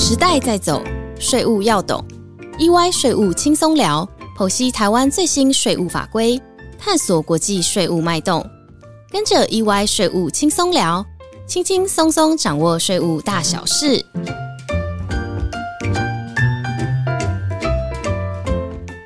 [0.00, 0.80] 时代在走，
[1.18, 2.02] 税务要懂。
[2.56, 6.40] EY 税务轻松聊，剖析台湾最新税务法规，
[6.78, 8.48] 探索国际税务脉动。
[9.10, 11.04] 跟着 EY 税务轻松聊，
[11.48, 14.06] 轻轻松松掌握税务大小事。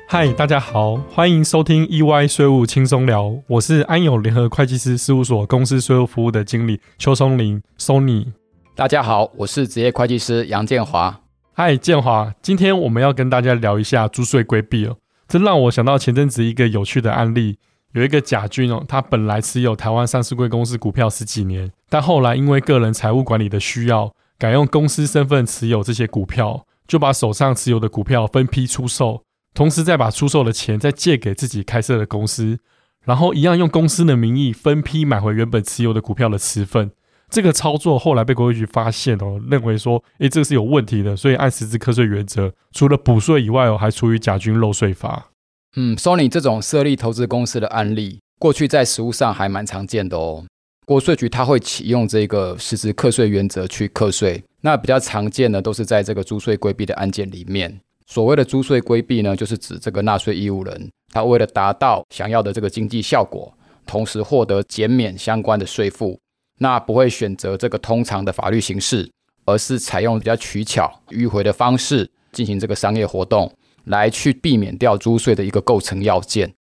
[0.07, 8.27] 嗨，大家好，欢迎收听 EY 税务轻松聊，我是安永联合会计师事务所公司税务服务的经理邱松林 Sony。
[8.75, 11.21] 大家好，我是职业会计师杨建华。
[11.53, 14.97] 嗨，建华，今天我们要跟大家聊一下租税规避哦。
[15.27, 17.59] 这让我想到前阵子一个有趣的案例，
[17.91, 29.21] 有一个甲军哦，他本来持有台湾上市贵公司股票十几年，但后来因为个人财务管理的需要，改用公司身份持有这些股票，就把手上持有的股票分批出售。
[29.53, 32.57] 同时再把出售的钱再借给自己开设的公司，
[33.05, 36.89] 然后一样用公司的名义分批买回原本持有的股票的持份。
[37.33, 45.31] 这个操作后来被国税局发现哦，认为说，诶，这个是有问题的，所以按实质课税原则，除了补税以外哦，还处于甲军漏税法。
[45.75, 50.45] 嗯，Sony 这种设立投资公司的案例，过去在实务上还蛮常见的哦。
[50.85, 57.79] 国税局它会启用这个实质课税原则去课税，那比较常见的都是在这个租税规避的案件里面。
[58.05, 63.51] 所谓的租税规避呢，就是指这个纳税义务人，他为了达到想要的这个经济效果，
[63.87, 66.19] 同时获得减免相关的税负，
[66.59, 69.09] 那不会选择这个通常的法律形式，
[69.45, 73.51] 而是采用比较取巧迂回的方式进行这个商业活动，
[73.85, 76.53] 来去避免掉租税的一个构成要件。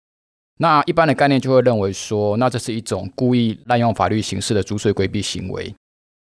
[0.58, 5.74] 那一般的概念就会认为说，那这是一种故意滥用法律形式的租税规避行为。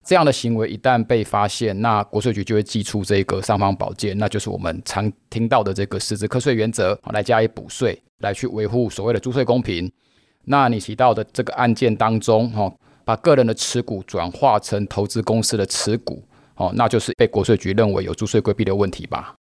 [0.03, 9.91] 这样的行为一旦被发现，那国税局就会寄出这个尚方宝剑，那就是我们常听到的这个实质课税原则，来加以补税，来去维护所谓的租税公平。
[10.45, 12.73] 那你提到的这个案件当中，哈，
[13.05, 16.23] 把个人的持股转化成投资公司的持股，
[16.55, 19.35] 哦，那就是被国税局认为有租税规避的问题吧？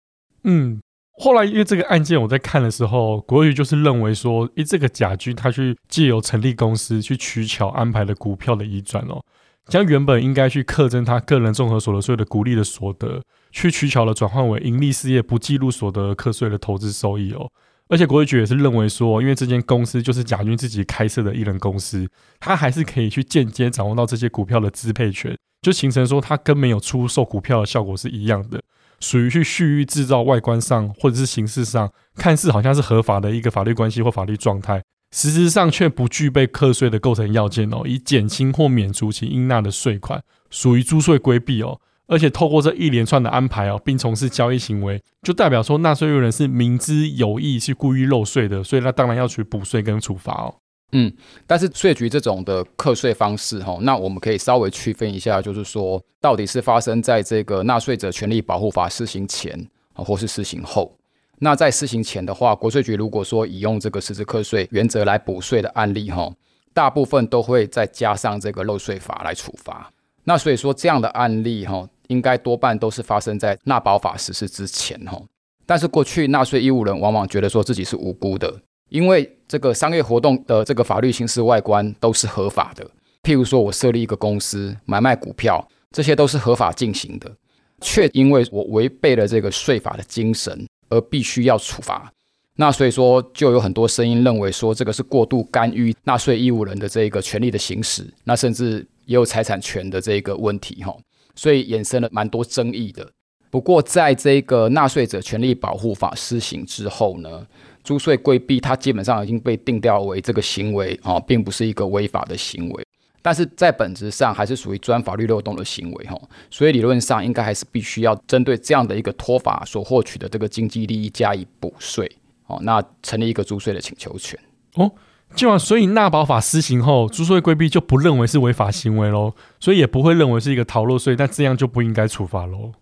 [0.45, 0.81] 嗯，
[1.19, 9.23] 后来因为这个案件我在看的时候，国税局就是认为说，诶，这个甲军他去借由成立公司去取巧安排的股票的移转哦。
[9.67, 17.49] 将原本应该去课征他个人综合所得税的股利的所得，去取巧的转换为盈利事业不计入所得课税的投资收益哦。
[17.91, 22.09] 而且国税局也是认为说，因为这间公司就是贾军自己开设的艺人公司，
[22.39, 28.63] 他还是可以去间接掌握到这些股票的支配权，就形成说他跟没有出售股票的效果是一样的，
[29.01, 34.81] 属于去蓄意制造外观上或者是形式上看似好像是合法的一个法律关系或法律状态。
[35.13, 41.81] 实质上却不具备课税的构成要件哦，以减轻或免除其应纳的税款，属于租税规避哦。
[42.11, 50.53] 而且透过这一连串的安排哦，并从事交易行为，就代表说纳税人是明知有意去故意漏税的，所以那当然要去补税跟处罚哦。
[50.91, 51.13] 嗯，
[51.47, 59.55] 但是税局这种的课税方式哈，那我们可以稍微区分一下，就是说到底是发生在这个纳税者权利保护法施行前
[59.95, 60.93] 啊，或是施行后。
[61.39, 66.29] 那在施行前的话，国税局如果说以用这个实质课税原则来补税的案例，哈，
[66.75, 69.93] 大部分都会再加上这个漏税法来处罚。
[70.25, 75.19] 那所以说这样的案例，哈，应该多半都是发生在纳保法实施之前，哈。
[75.65, 78.55] 但是过去纳税义务人往往觉得说自己是无辜的，
[78.91, 82.85] 因为这个商业活动的这个法律形式外观都是合法的。
[83.23, 87.35] 譬如说我设立一个公司买卖股票，这些都是合法进行的，
[87.81, 90.67] 却因为我违背了这个税法的精神。
[90.93, 92.13] 而必须要处罚，
[92.57, 100.93] 那所以说就有很多声音认为说这个是过度干预纳税义务人的这一个权利的行使，那甚至也有财产权的这一个问题哈，
[101.41, 103.11] 所以衍生了蛮多争议的。
[103.49, 107.47] 不过在这个纳税者权利保护法施行之后呢，
[107.83, 112.87] 租税规避它基本上已经被定调为这个行为啊，并不是一个违法的行为。
[113.23, 116.21] 但是在本质上还是属于钻法律漏洞的行为哈，
[116.51, 122.11] 所以理论上应该还是必须要针对这样的一个脱法所获取的这个经济利益加以补税
[122.49, 124.39] 哦，那成立一个租税的请求权
[124.75, 124.93] 哦。
[125.35, 132.73] 今晚所以纳保法施行后，租税规避就不认为是违法行为喽，所以也不会认为是一个逃漏税，但这样就不应该处罚喽。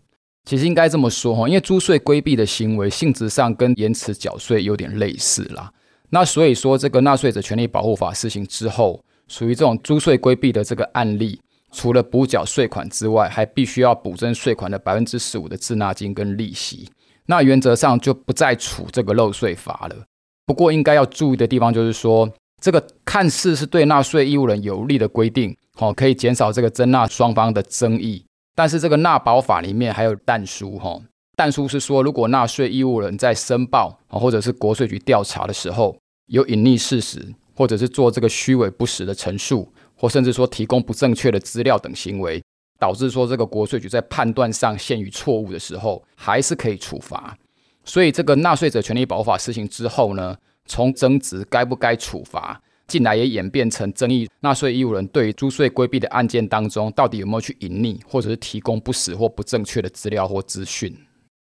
[0.44, 5.72] 其实应该这么说哈，因为租税规避的行为性质上跟延迟缴税有点类似啦，
[6.11, 9.00] 那所以说这个纳税者权利保护法施行之后。
[9.31, 11.38] 属于这种租税规避的这个案例，
[11.70, 16.88] 除了补缴税款之外，还必须要补征税款的百分之十五的滞纳金跟利息。
[17.26, 20.06] 那原则上就不再处这个漏税罚了。
[20.46, 22.26] 不过应该要注意的地方就是说，
[22.60, 28.25] 这个看似是对纳税义务人有利的规定，好，可以减少这个征纳双方的争议。
[28.55, 31.00] 但是这个纳保法里面还有但书，哈，
[31.37, 35.96] 但书是说，如果纳税义务人在申报或者是国税局调查的时候
[36.26, 37.34] 有隐匿事实。
[37.58, 42.40] 或者是做这个虚伪不实的陈述，或甚至说提供不正确的资料等行为，
[42.78, 47.37] 导致说这个国税局在判断上陷于错误的时候，还是可以处罚。
[47.84, 50.37] 所以这个纳税者权利保护法施行之后呢，
[50.69, 60.97] 从争执该不该处罚，进来也演变成争议纳税义务人对于租税规避的案件当中，到底有没有去隐匿或者是提供不实或不正确的资料或资讯。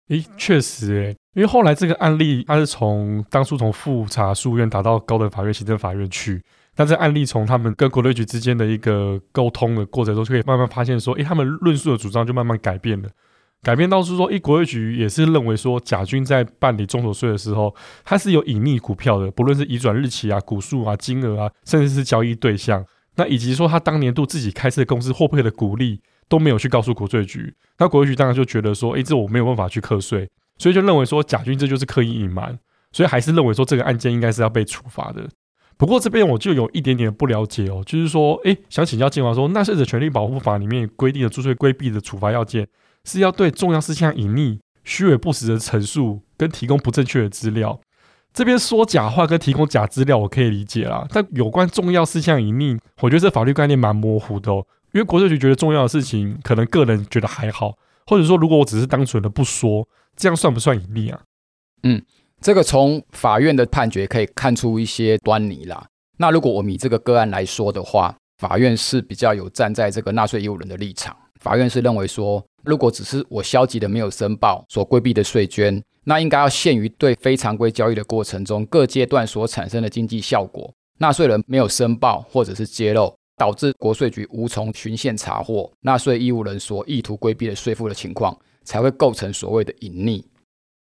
[0.10, 6.42] 诶，确实诶，因为后来这个案例，它是从当初从复查诉院打到高等法院、行政法院去。
[6.74, 13.10] 但这案例从他们跟国税局之间的一个沟通的过程中，就可以慢慢发现说，诶，他们论述的主张就慢慢改变了，
[13.68, 17.76] 改变到是说，一，国税局也是认为说，甲军在办理中所税的时候，
[18.06, 22.86] 他是有隐匿股票的，不论是移转日期啊、股数啊、金额啊，甚至是交易对象，
[23.18, 26.00] 那以及说他当年度自己开设公司获配的股利。
[26.30, 32.60] 都没有去告诉国税局，那国税局当然就觉得说，哎，这我没有办法去课税，所以就认为说贾军这就是刻意隐瞒，
[32.92, 35.26] 所以还是认为说这个案件应该是要被处罚的。
[35.78, 42.68] 不过这边我就有一点点不了解哦，就是说，哎，想请教建华说，纳税者权利保护法里面规定的租税规避的处罚要件，
[43.04, 47.80] 是要对重要事项隐匿、虚伪不实的陈述跟提供不正确的资料。
[48.34, 54.66] 这边说假话跟提供假资料我可以理解啦，但有关重要事项隐匿，我觉得这法律概念蛮模糊的哦。
[54.94, 57.74] 因为国税局觉得重要的事情，可能个人觉得还好，
[58.08, 61.20] 或者说如果我只是单纯的不说，这样算不算隐匿啊？
[61.84, 62.02] 嗯，
[62.42, 65.88] 这个从法院的判决可以看出一些端倪啦。
[66.18, 71.16] 那如果我们以这个个案来说的话，法院是比较有站在这个纳税义务人的立场。
[71.40, 83.14] 法院是认为说，如果只是我消极的没有申报所规避的税捐，那应该要限于对非常规交易的过程中各阶段所产生的经济效果，纳税人没有申报或者是揭露。
[83.40, 90.24] 导致国税局无从循线查获纳税义务人所意图规避的税负的情况，才会构成所谓的隐匿。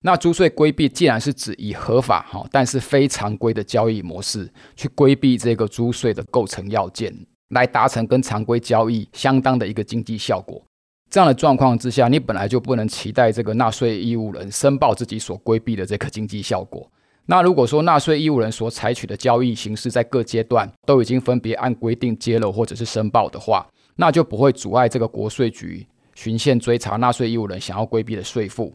[0.06, 7.16] 那租税规避既然是指以合法哈，但是非常规的交易模式去规避这个租税的构成要件，
[7.52, 10.62] 来达成跟常规交易相当的一个经济效果。
[11.10, 16.86] 这样的状况之下，你本来就不能期待这个纳税义务人申报自己所规避的这个经济效果。
[17.26, 23.66] 那如果说纳税义务人所采取的交易形式在各阶段都已经分别按规定揭露或者是申报的话，
[23.96, 28.74] 那就不会阻碍这个国税局循线追查纳税义务人想要规避的税负。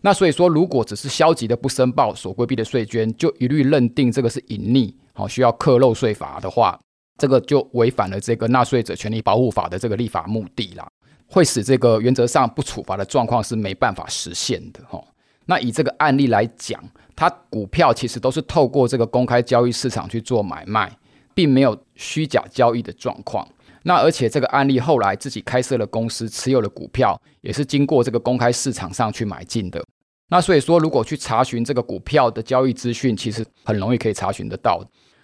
[0.00, 6.78] 那所以说，如果只是消极的不申报所规避的税捐，就一律认定这个是隐匿，好需要克漏税法的话，
[7.18, 10.88] 这个就违反了这个纳税者权利保护法的这个立法目的啦，
[11.26, 15.02] 会使这个原则上不处罚的状况是没办法实现的哈。
[15.46, 16.82] 那以这个案例来讲。
[17.20, 20.88] 他股票其实都是透过这个公开交易市场去做买卖，
[21.34, 23.44] 并没有虚假交易的状况。
[23.82, 29.84] 那而且这个案例后来自己开设了公司，持有的股票也是经过这个公开市场上去买进的。
[30.28, 34.82] 那所以说，如果去查询这个股票的交易资讯，其实很容易可以查询得到。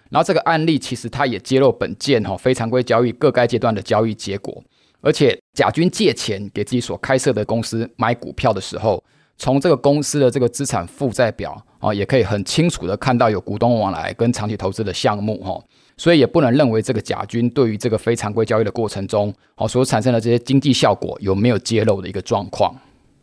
[0.09, 4.63] 然后这个案例其实它也揭露本件哈非常规交易各该阶段的交易结果，
[5.01, 9.03] 而且贾军借钱给自己所开设的公司买股票的时候。
[9.37, 15.61] 从这个公司的这个资产负债表啊，也可以很清楚的看到有股东往来跟长期投资的项目哈，
[15.97, 22.73] 所以也不能认为这个甲军对于这个非常规交易的过程中，哦所产生的这些经济效果有没有揭露的一个状况。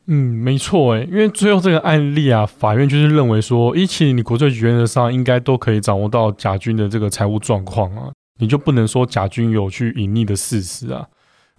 [0.07, 11.07] 嗯，没错诶，因为最后这个案例啊，法院就是认为说，一起你国税局原则上应该都可以掌握到甲军的这个财务状况啊，你就不能说甲军有去隐匿的事实啊。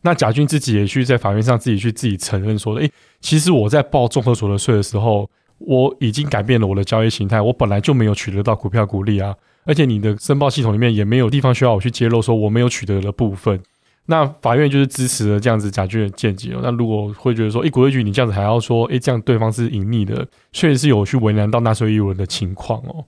[0.01, 2.91] 那贾军自己也去在法院上自己去自己承认说，诶，
[3.21, 9.33] 其实我在报综合所得税的时候，我已经改变了我的交易形态，我本来就没有取得到股票股利啊，
[9.63, 13.61] 而且你的申报系统里面也没有地方需要我去揭露说我没有取得的部分。
[14.05, 16.59] 那法院就是支持了这样子贾军的见解哦。
[16.63, 23.05] 那如果会觉得说，诶，国税局你这样子还要说，诶，这样对方是隐匿的，确实是有去为难到纳税义务人的情况哦。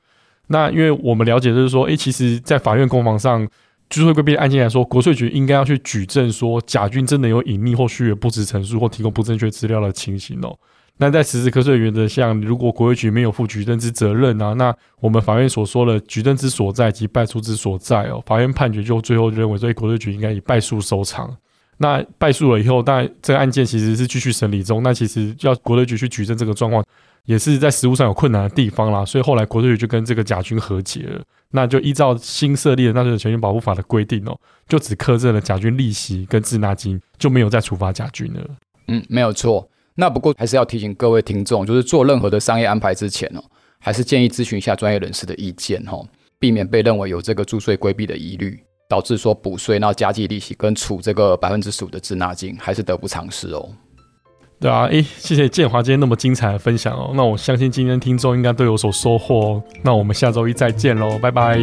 [0.47, 3.47] 那因为我们了解就是说，诶，其实在法院攻防上。
[3.87, 10.57] 就是会规避案件来说，国税局应该要去举证说甲军真的有隐匿或虚伪不实陈述或提供不正确资料的情形哦。
[10.97, 21.35] 那在实质课税原则下，如果国税局没有负举证之责任啊，那我们法院所说的举证之所在及败诉之所在哦，法院判决就最后认为，所以国税局应该以败诉收场。
[21.77, 26.83] 那败诉了以后，但这个案件其实是继续审理中，那其实要国税局去举证这个状况。
[27.25, 38.41] 也是在实务上有困难的地方啦，所以后来国税局就跟这个甲军和解了，那就依照新设立的纳税人权益保护法的规定哦，就只苛征了甲军利息跟滞纳金，就没有再处罚甲军了。
[38.89, 39.67] 嗯，没有错。
[39.95, 43.41] 那不过还是要提醒各位听众，就是做任何的商业安排之前哦，
[43.79, 46.05] 还是建议咨询一下专业人士的意见哦，
[46.37, 48.59] 避免被认为有这个注税规避的疑虑，
[48.89, 53.69] 导致说补税，然后加计利息跟处这个百分之十五的滞纳金，还是得不偿失哦。
[54.59, 57.11] 对啊，诶，谢谢建华今天那么精彩的分享哦。
[57.13, 59.63] 那我相信今天听众应该都有所收获哦。
[59.83, 61.59] 那我们下周一再见喽，拜拜，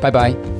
[0.00, 0.57] 拜拜。